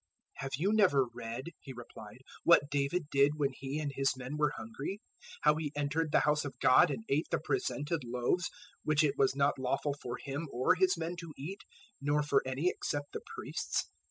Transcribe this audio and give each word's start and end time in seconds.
012:003 0.39 0.41
"Have 0.41 0.51
you 0.55 0.73
never 0.73 1.05
read," 1.13 1.43
He 1.59 1.73
replied, 1.73 2.23
"what 2.43 2.71
David 2.71 3.11
did 3.11 3.33
when 3.37 3.51
he 3.53 3.79
and 3.79 3.91
his 3.93 4.17
men 4.17 4.35
were 4.35 4.51
hungry? 4.57 4.99
012:004 5.21 5.27
how 5.43 5.55
he 5.57 5.71
entered 5.75 6.11
the 6.11 6.21
House 6.21 6.43
of 6.43 6.57
God 6.59 6.89
and 6.89 7.03
ate 7.07 7.27
the 7.29 7.37
Presented 7.37 8.03
Loaves, 8.03 8.49
which 8.83 9.03
it 9.03 9.15
was 9.15 9.35
not 9.35 9.59
lawful 9.59 9.93
for 10.01 10.17
him 10.17 10.47
or 10.51 10.73
his 10.73 10.97
men 10.97 11.15
to 11.17 11.31
eat, 11.37 11.61
nor 12.01 12.23
for 12.23 12.41
any 12.47 12.67
except 12.67 13.11
the 13.11 13.21
priests? 13.35 13.89